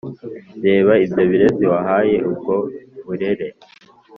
[0.65, 2.55] Reba ibyo birezi Wahaye ubwo
[3.05, 3.47] burere